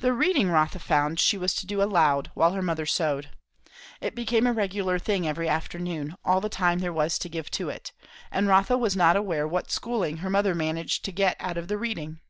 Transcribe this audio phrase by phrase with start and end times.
[0.00, 3.30] The reading, Rotha found, she was to do aloud, while her mother sewed.
[3.98, 7.70] It became a regular thing every afternoon, all the time there was to give to
[7.70, 7.92] it;
[8.30, 11.78] and Rotha was not aware what schooling her mother managed to get out of the
[11.78, 12.20] reading.